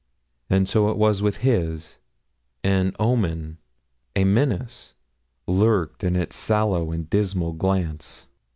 And 0.49 0.67
so 0.67 0.89
it 0.89 0.97
was 0.97 1.21
with 1.21 1.37
his 1.45 1.99
an 2.63 2.91
omen, 2.99 3.59
a 4.15 4.23
menace, 4.23 4.95
lurked 5.45 6.03
in 6.03 6.15
its 6.15 6.35
sallow 6.35 6.91
and 6.91 7.07
dismal 7.07 7.53
glance. 7.53 8.25